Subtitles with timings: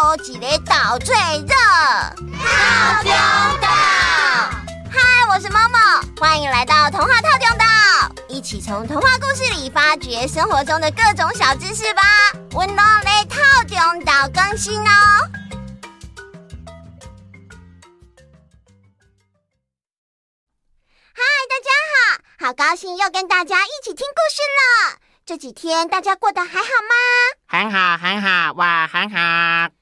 [0.00, 1.56] 倒一个岛最热，
[2.38, 3.10] 套中
[3.60, 3.66] 岛。
[4.88, 7.64] 嗨，我是 Momo，欢迎来到童话套中岛，
[8.28, 12.02] 一起从童话故事里发掘生活中的各种小知识吧。
[12.52, 14.92] 温柔的套中岛更新哦。
[21.12, 21.70] 嗨，大家
[22.38, 24.98] 好，好高兴又跟大家一起听故事了。
[25.26, 26.94] 这几天大家过得还好吗？
[27.48, 29.77] 很好，很好，哇，很好。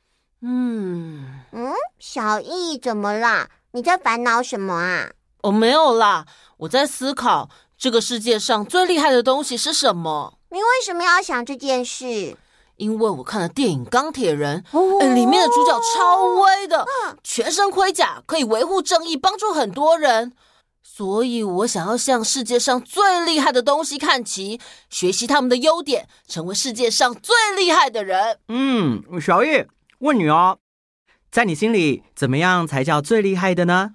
[0.49, 3.49] 嗯嗯，小易怎么啦？
[3.73, 5.11] 你在烦恼什么啊？
[5.43, 6.25] 我、哦、没有啦，
[6.59, 10.39] 我在思考这个世界上最厉害的东西是什么。
[10.51, 12.37] 你为什么要想这件事？
[12.77, 20.33] 因为我看了电影《钢铁人》哦，里面的主角超威的，嗯、全身盔甲，可以维护正义，帮助很多人。
[20.83, 28.39] 所以我想要向世界上最厉害的东西看齐，学习他们的优点，成为世界上最厉害的人。
[28.49, 29.65] 嗯，小艺，
[29.99, 30.59] 问女哦，
[31.31, 33.95] 在你心里，怎么样才叫最厉害的呢？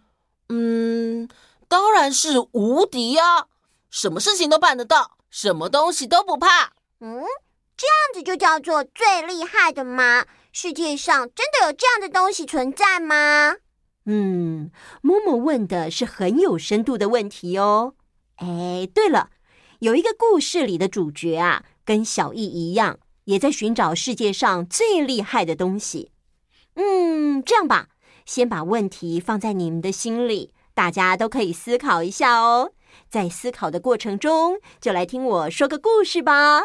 [0.49, 1.29] 嗯，
[1.67, 3.47] 当然是无敌啊！
[3.89, 6.73] 什么事情都办得到，什么东西都不怕。
[6.99, 7.23] 嗯，
[7.77, 10.25] 这样子就叫做最厉害的吗？
[10.51, 13.55] 世界上真的有这样的东西存在吗？
[14.05, 14.71] 嗯，
[15.01, 17.93] 默默问的是很有深度的问题哦。
[18.37, 19.29] 哎，对了，
[19.79, 22.99] 有一个故事里的主角啊，跟小艺一样，
[23.31, 26.11] 也在寻找世界上最厉害的东西。
[26.75, 27.87] 嗯，这样吧，
[28.25, 32.73] 先把问题放在你们的心里，大家都可以思考一下哦。
[33.09, 36.59] 在思考的过程中，就来听我说个故事吧。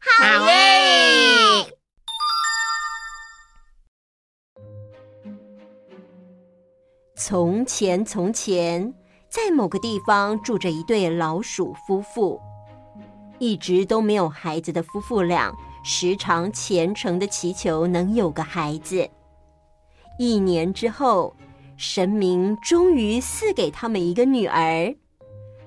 [0.00, 1.76] 好耶！
[7.14, 8.94] 从前，从前，
[9.28, 12.40] 在某个地方住着一对老鼠夫妇，
[13.38, 19.08] 一直都没有孩子的夫妇俩，时常虔诚的祈求能有个孩子。
[20.18, 21.34] 一年之后，
[21.76, 24.94] 神明终于赐给他们一个女儿。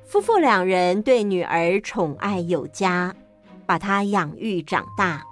[0.05, 3.15] 夫妇两人对女儿宠爱有加，
[3.65, 5.23] 把她养育长大。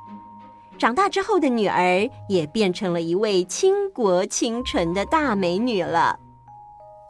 [0.78, 6.18] 长大之后的女儿也变成了一位倾国倾城的大美女了。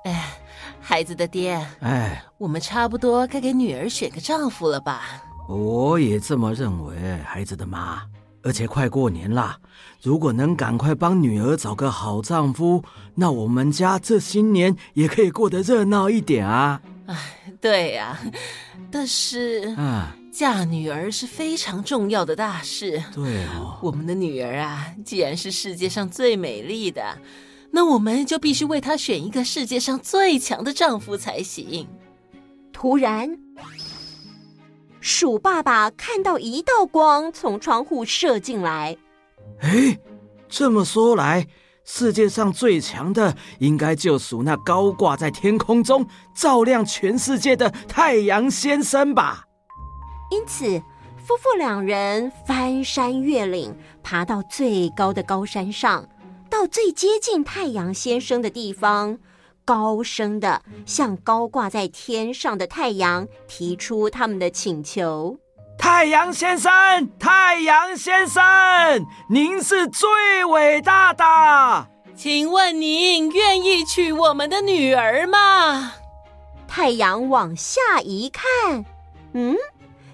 [0.06, 0.40] 哎，
[0.82, 5.24] 孩子的爹，哎，我们差不多该给女儿选个丈夫了吧？
[5.50, 6.96] 我也这么认为，
[7.26, 8.04] 孩子的妈。
[8.42, 9.58] 而且快过年了，
[10.02, 12.84] 如果能赶快帮女儿找个好丈夫，
[13.16, 16.82] 那我们家这新年也可以过得热闹一点啊。
[17.08, 17.18] 哎，
[17.60, 18.18] 对呀，
[18.92, 20.16] 但是啊。
[20.32, 23.04] 嫁女儿是非常重要的大事。
[23.14, 27.18] 对哦，我们的女儿啊，既然是世界上最美丽的，
[27.72, 31.86] 那我们就必须为她选一个世界上最强的丈夫才行。
[32.72, 33.28] 突然，
[35.02, 38.98] 鼠爸爸看到一道光从窗户射进来。
[39.62, 39.98] 哎，
[40.48, 41.48] 这么说来，
[41.86, 46.06] 世界上最强的应该就属那高挂在天空中
[46.36, 49.44] 照亮全世界的太阳先生吧。
[50.32, 50.80] 因此，
[51.18, 53.74] 夫妇两人翻山越岭，
[54.04, 56.08] 爬到最高的高山上，
[56.50, 59.18] 到最接近太阳先生的地方，
[59.70, 65.38] 高声的向高挂在天上的太阳提出他们的请求
[65.78, 66.72] ：“太阳先生，
[67.20, 68.42] 太阳先生，
[69.30, 75.94] 您是最伟大的，请问您愿意娶我们的女儿吗？”
[76.68, 78.84] 太阳往下一看，
[79.34, 79.56] 嗯。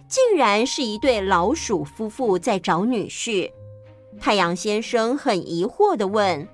[0.09, 3.49] 竟然是一对老鼠夫妇在找女婿。
[4.19, 6.45] 太阳先生很疑惑的问：“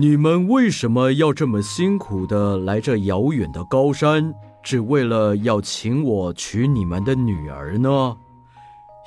[0.00, 4.32] 你们为什么要这么辛苦的来这遥远的高山，
[4.62, 8.16] 只为了要请我娶你们的女儿呢？”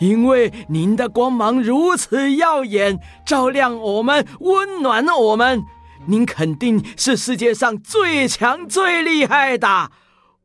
[0.01, 5.63] 因为您的光芒如此耀眼，照亮我们，温暖我们。
[6.07, 9.91] 您肯定是世界上最强、最厉害的。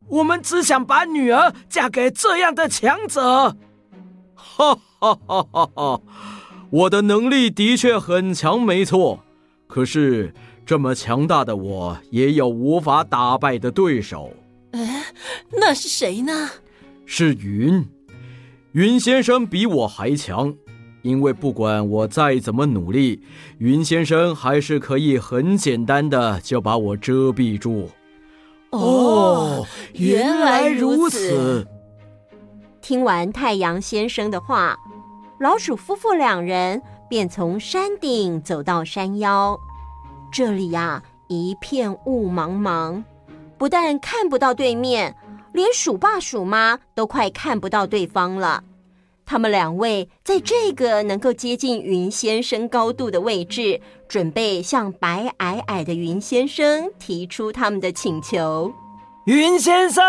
[0.07, 3.57] 我们只想把女儿嫁给这样的强者。
[4.37, 6.01] 哈哈哈哈哈！
[6.71, 9.26] 我的能力的确很强，没错。
[9.77, 10.33] 可是
[10.65, 14.33] 这么强大的我，也有无法打败的对手。
[14.71, 15.05] 哎，
[15.53, 16.49] 那是谁呢？
[17.05, 17.87] 是云。
[18.73, 20.55] 云先生比我还强，
[21.03, 23.21] 因为不管我再怎么努力，
[23.59, 27.91] 云先生还是可以很简单的就把我遮蔽住。
[28.71, 31.67] 哦，原来如此。
[32.81, 34.75] 听完太阳先生的话，
[35.39, 36.81] 老鼠夫妇两人
[37.11, 39.61] 便从山顶走到山腰。
[40.37, 43.03] 这里呀，一片雾茫茫，
[43.57, 45.17] 不但看不到对面，
[45.55, 48.63] 连鼠爸鼠妈都快看不到对方了。
[49.25, 58.71] 他们两位在这个能够接近云先生高度的位置，准备向白矮矮的云先生提出他们的请求。
[59.25, 60.05] 云先生，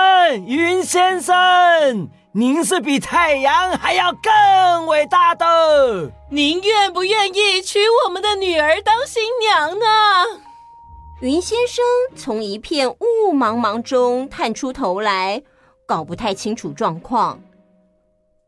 [0.46, 6.12] 云先生，您是比太阳还要更伟大的。
[6.30, 9.86] 您愿不愿意娶我们的女儿当新娘呢？
[11.20, 11.84] 云先生
[12.16, 15.42] 从一片雾茫茫中探出头来，
[15.88, 17.40] 搞不太清楚状况。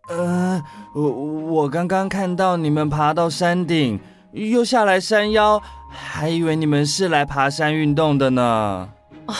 [0.07, 0.61] 呃，
[0.93, 3.99] 我我刚刚看到你们爬到山顶，
[4.33, 5.59] 又下来山腰，
[5.91, 8.91] 还以为你们是来爬山运动的呢。
[9.25, 9.35] 啊，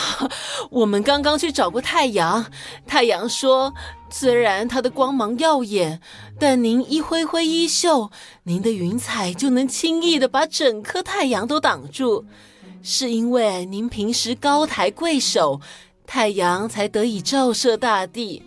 [0.70, 2.46] 我们刚刚去找过太阳，
[2.84, 3.72] 太阳说，
[4.10, 6.00] 虽然它的光芒耀眼，
[6.38, 8.10] 但您一挥挥衣袖，
[8.42, 12.26] 您的云彩就能轻易的把整颗太阳都挡住，
[12.82, 15.60] 是因为您平时高抬贵手，
[16.06, 18.42] 太阳才得以照射大地。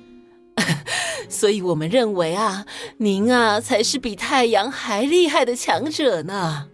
[1.30, 2.66] 所以我们认为啊，
[2.98, 6.68] 您啊才是比太阳还厉害的强者呢。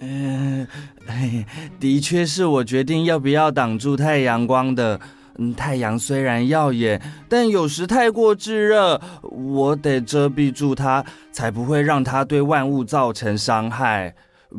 [0.00, 0.66] 嗯、
[1.06, 1.46] 呃，
[1.78, 4.98] 的确是我决定要不要挡住太阳光的。
[5.38, 14.14] 嗯，太阳虽然耀眼，但有时太过炙热，我得遮蔽住它，才不会让它对万物造成伤害。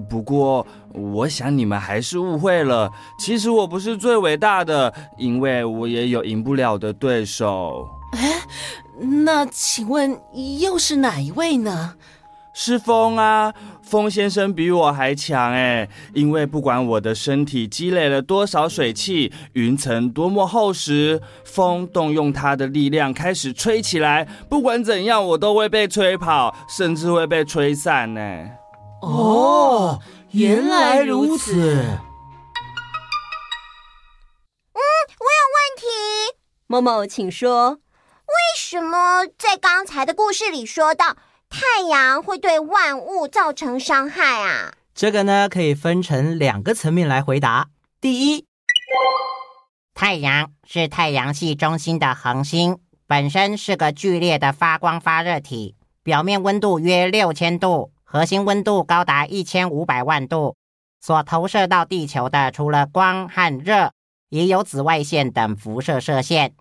[0.10, 2.90] 不过，我想你们还是误会了。
[3.20, 7.88] 其实我不是最伟大的，因为我也有赢不了的对手。
[8.14, 8.42] 哎，
[9.24, 10.20] 那请问
[10.60, 11.94] 又是哪一位呢？
[12.54, 15.90] 是风啊，风先生比我还强哎！
[16.14, 28.22] 因为不管我的身体积累了多少水汽，云层多么厚实，风动用它的力量开始吹起来，不管怎样，我都会被吹跑，甚至会被吹散呢。
[29.02, 30.00] 哦，
[30.32, 31.54] 原来如此。
[31.54, 32.00] 嗯，
[34.74, 35.86] 我有问题。
[36.68, 37.72] 某某，请说。
[37.72, 41.18] 为什么在刚才的故事里说到
[41.54, 44.74] 太阳会对万物造成伤害啊？
[44.96, 47.70] 这个呢，可以分成两个层面来回答。
[48.02, 48.48] 第一，
[49.94, 60.56] 太阳是太阳系中心的恒星，本身是个剧烈的发光发热体，表面温度约六千度，核心温度高达一千五百万度。
[61.00, 63.92] 所投射到地球的，除了光和热，
[64.30, 66.56] 也有紫外线等辐射射线。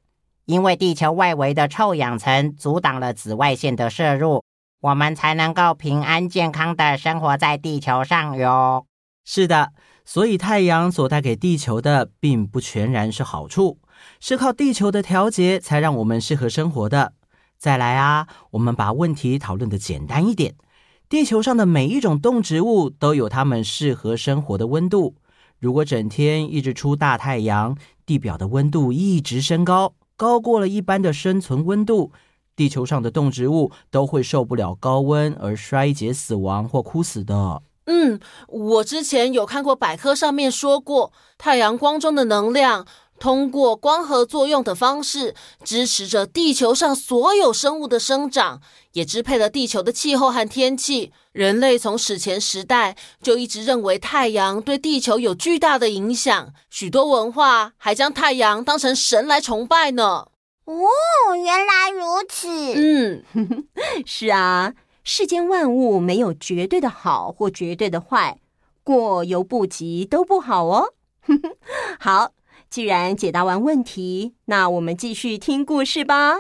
[0.45, 4.45] 因为地球外围的臭氧层阻挡了紫外线的射入，
[4.83, 8.85] 我们才能够平安健康的生活在地球上哟。
[9.25, 9.71] 是的，
[10.05, 13.79] 所以太阳所带给地球的，并不全然是好处，
[14.19, 17.13] 是靠地球的调节才让我们适合生活的。
[17.57, 20.57] 再来啊，我们把问题讨论得简单一点，
[21.09, 25.15] 地球上的每一种动植物都有它们适合生活的温度。
[25.61, 29.95] 如果整天一直出大太阳，地表的温度一直升高。
[30.17, 32.13] 高过了一般的生存温度，
[32.63, 37.61] 地球上的动植物都会受不了高温而衰竭死亡或枯死的。
[37.87, 42.87] 嗯，我之前有看过百科上面说过，太阳光中的能量
[43.19, 48.61] 通过光合作用的方式支持着地球上所有生物的生长，
[48.93, 51.13] 也支配了地球的气候和天气。
[51.33, 60.29] 人类从史前时代就一直认为太阳对地球有巨大的影响，许多文化还将太阳当成神来崇拜呢。
[60.73, 62.49] 哦，原来如此。
[62.75, 63.25] 嗯，
[64.07, 64.75] 是啊，
[65.05, 68.39] 世间万物没有绝对的好或绝对的坏，
[68.83, 70.95] 过犹不及都不好哦。
[72.01, 72.33] 好，
[72.71, 76.37] 既然解答完问题，那我们继续听故事吧。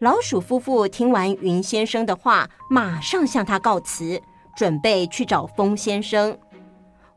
[0.00, 4.20] 老鼠夫妇听完云先生的话，马上向他告辞，
[4.54, 6.38] 准备去找风先生。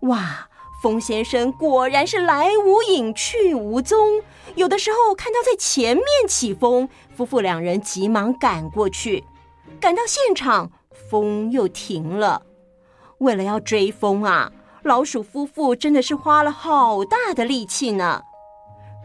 [0.01, 0.48] 哇，
[0.81, 4.22] 风先生果然是来无影去无踪。
[4.55, 9.24] 有的时候看到在前面起风，夫妇两人急忙赶过去，
[9.79, 10.72] 赶到现场，
[11.10, 12.43] 风又停了。
[13.19, 14.51] 为了要追风啊，
[14.84, 18.22] 老鼠夫妇真的是花了好大的力气呢。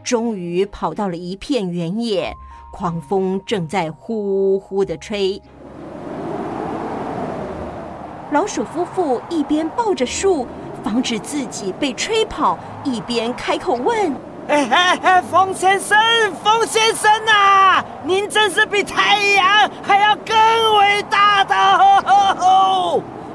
[0.05, 2.35] 终于跑到了一片原野。
[2.75, 5.43] 狂风正在呼呼的吹，
[8.31, 10.47] 老鼠夫妇一边抱着树，
[10.83, 14.15] 防止自己被吹跑，一边开口问
[14.49, 15.99] ：“哎哎哎，风先生，
[16.43, 20.35] 风先生啊，您真是比太阳还要更
[20.79, 21.55] 伟大的！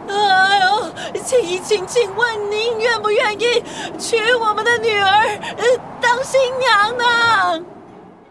[0.10, 0.92] 哎呦，
[1.26, 3.64] 请请请问您愿不愿意
[3.98, 5.28] 娶我们的女儿，
[5.58, 5.64] 呃，
[6.02, 7.66] 当新娘呢？”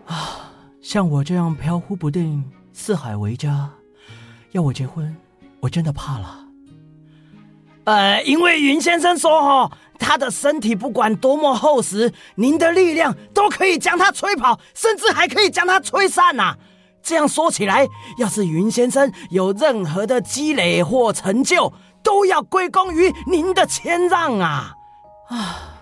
[0.06, 0.42] 啊。
[0.80, 3.68] 像我这样飘忽不定、四海为家，
[4.52, 5.16] 要我结婚，
[5.58, 6.45] 我真的怕了。
[7.86, 16.56] 呃，因为云先生说哈，他的身体不管多么厚实，您的力量都可以将他吹跑，甚至还可以将他吹散呐。
[17.00, 17.86] 这样说起来，
[18.18, 24.74] 要是云先生有任何的积累或成就，都要归功于您的谦让啊！
[25.28, 25.78] 啊，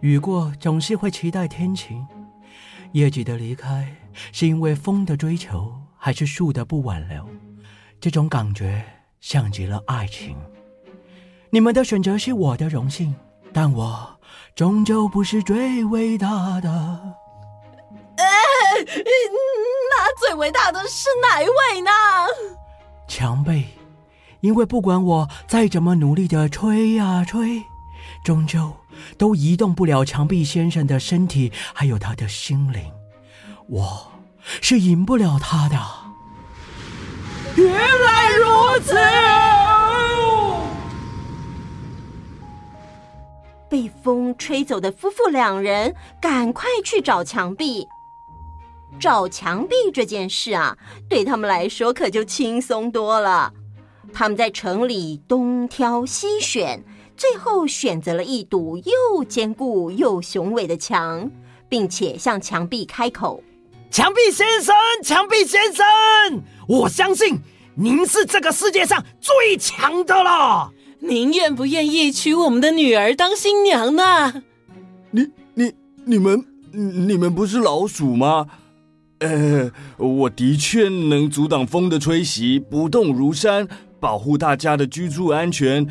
[0.00, 2.06] 雨过总是会期待天晴，
[2.92, 3.96] 叶子的离开
[4.32, 7.26] 是因为风的追求，还是树的不挽留？
[7.98, 8.84] 这种感觉
[9.22, 10.36] 像极了爱情。
[11.54, 13.14] 你们的选择是我的荣幸，
[13.52, 14.18] 但我
[14.54, 16.26] 终究不是最伟大
[16.62, 16.70] 的。
[18.16, 18.24] 哎，
[18.86, 21.90] 那最伟大的是哪一位呢？
[23.06, 23.66] 墙壁，
[24.40, 27.62] 因为不管我再怎么努力的吹呀吹，
[28.24, 28.74] 终究
[29.18, 32.90] 都移动不了墙壁先生的身体，还有他的心灵。
[33.68, 34.10] 我
[34.62, 35.76] 是赢不了他的。
[37.56, 38.96] 原来如此。
[43.72, 47.88] 被风吹走的夫妇两人赶快去找墙壁。
[49.00, 50.76] 找墙壁这件事啊，
[51.08, 53.50] 对他们来说可就轻松多了。
[54.12, 56.84] 他们在城里东挑西选，
[57.16, 61.30] 最后选择了一堵又坚固又雄伟的墙，
[61.66, 63.42] 并且向墙壁开口
[63.90, 65.86] ：“墙壁先生，墙壁先生，
[66.68, 67.40] 我相信
[67.74, 70.70] 您是这个世界上最强的了。”
[71.04, 74.42] 您愿不愿意娶我们的女儿当新娘呢？
[75.10, 75.72] 你、你、
[76.04, 78.46] 你们、你们不是老鼠吗？
[79.18, 79.68] 呃，
[79.98, 83.66] 我的确能阻挡风的吹袭，不动如山，
[83.98, 85.84] 保护大家的居住安全。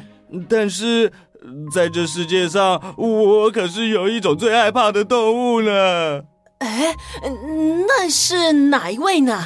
[0.47, 1.11] 但是，
[1.73, 6.21] 在这世界上，我可是有一种最害怕的动物呢。
[6.59, 6.95] 哎，
[7.85, 9.45] 那是哪一位呢？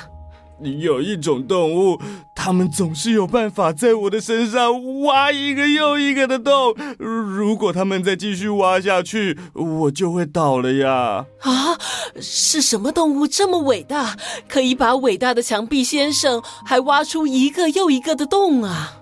[0.61, 1.99] 有一种动物，
[2.45, 6.75] 它们总是有办法在我的身上挖一个又一个的洞。
[6.99, 11.25] 如果他们再继续挖下去，我就会倒了呀！
[11.39, 11.75] 啊，
[12.21, 14.15] 是什么动物这么伟大，
[14.47, 19.01] 可以把伟大的墙壁先生还挖出一个又一个的洞啊？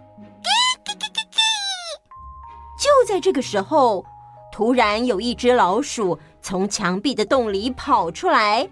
[2.79, 4.05] 就在这个时候，
[4.53, 8.69] 突然有一只老鼠从墙壁的洞里跑出来，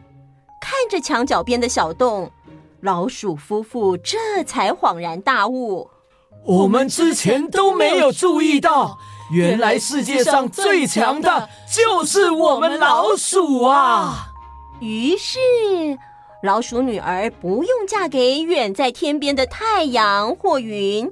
[0.62, 2.32] 看着墙角边的小洞。
[2.82, 5.88] 老鼠夫妇这才恍然大悟：
[6.44, 8.98] 我们之前都没有注意到，
[9.32, 14.30] 原来世界上最强的就是我们老鼠啊！
[14.80, 15.38] 于是，
[16.42, 21.08] 老鼠女儿不用嫁给远在天边的太阳或云，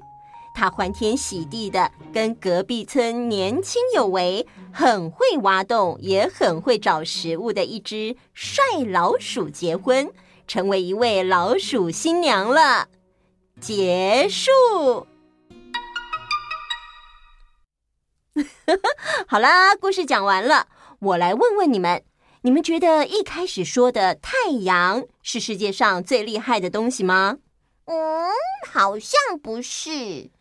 [0.56, 10.12] 她欢天喜地的跟隔壁村年轻有为、很会挖洞也很会找食物的一只帅老鼠结婚。
[10.50, 12.88] 成为一位老鼠新娘了。
[13.62, 15.06] 结束。
[19.28, 20.68] 好啦，故事讲完了。
[21.00, 22.04] 我来问问你们：
[22.42, 27.38] 你们觉得一开始说的太阳是世界上最厉害的东西吗？
[27.86, 28.32] 嗯，
[28.72, 30.32] 好像不是。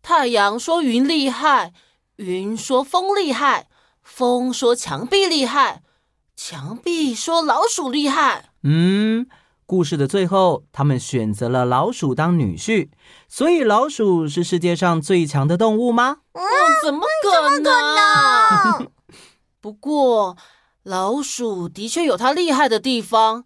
[0.00, 1.74] 太阳说云厉害，
[2.16, 3.68] 云说风厉害，
[4.02, 5.82] 风说墙壁厉害，
[6.34, 8.50] 墙壁说老鼠厉害。
[8.62, 9.28] 嗯。
[9.72, 12.90] 故事的最后，他们选择了老鼠当女婿，
[13.26, 16.18] 所以老鼠是世界上最强的动物吗？
[16.32, 16.42] 嗯，
[16.84, 18.90] 怎么可能？
[19.62, 20.36] 不过，
[20.82, 23.44] 老鼠的确有它厉害的地方。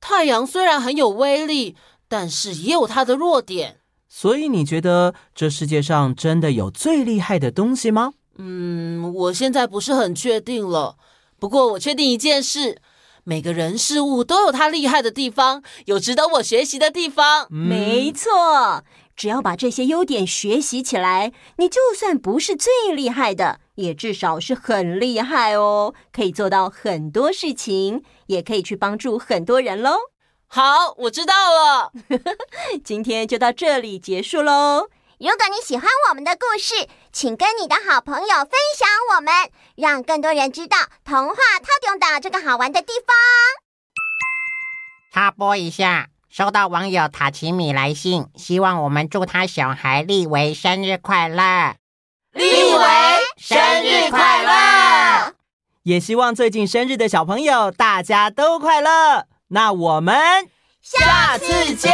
[0.00, 1.74] 太阳虽然很有威力，
[2.06, 3.80] 但是也有它的弱点。
[4.08, 8.12] 所以，你觉得这世界上真的有最厉害的东西吗？
[8.36, 10.98] 嗯，我现在不是很确定了。
[11.40, 12.80] 不过，我确定一件事。
[13.28, 17.46] 每个人事物都有它厉害的地方，有值得我学习的地方。
[17.50, 18.82] 嗯、没错，
[19.14, 29.98] 只要把这些优点学习起来，你就算不是最厉害的，也至少是很厉害哦，可以做到很多事情，也可以去帮助很多人喽。
[30.46, 31.92] 好，我知道了。
[32.82, 34.88] 今天就到这里结束喽。
[35.20, 39.32] 如果你喜欢我们的故事，请跟你的好朋友分享我们，
[39.74, 43.16] 让更多人知道童话套用岛这个好玩的地方。
[45.12, 51.74] 插播一下，收到网友塔奇米来信，希望我们祝他小孩立维生日快乐。
[52.32, 52.84] 立维
[53.38, 55.34] 生日快乐！
[55.82, 59.26] 也希望最近生日的小朋友大家都快乐。
[59.48, 60.48] 那我们
[60.80, 61.90] 下次见。